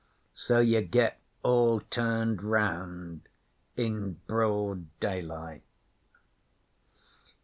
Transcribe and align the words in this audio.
So 0.33 0.59
ye 0.61 0.81
get 0.81 1.19
all 1.43 1.79
turned 1.91 2.41
round 2.41 3.21
in 3.77 4.13
broad 4.25 4.87
daylight.' 4.99 5.61